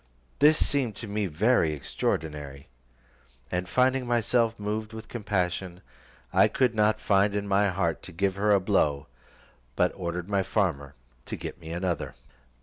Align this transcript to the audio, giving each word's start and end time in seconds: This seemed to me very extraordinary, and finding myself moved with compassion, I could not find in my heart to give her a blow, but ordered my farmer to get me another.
This 0.39 0.57
seemed 0.57 0.95
to 0.95 1.07
me 1.07 1.27
very 1.27 1.73
extraordinary, 1.73 2.69
and 3.51 3.69
finding 3.69 4.07
myself 4.07 4.59
moved 4.59 4.93
with 4.93 5.07
compassion, 5.07 5.81
I 6.33 6.47
could 6.47 6.73
not 6.73 6.99
find 6.99 7.35
in 7.35 7.47
my 7.47 7.69
heart 7.69 8.01
to 8.05 8.11
give 8.11 8.33
her 8.33 8.49
a 8.49 8.59
blow, 8.59 9.05
but 9.75 9.91
ordered 9.93 10.27
my 10.27 10.41
farmer 10.41 10.95
to 11.27 11.35
get 11.35 11.61
me 11.61 11.69
another. 11.71 12.15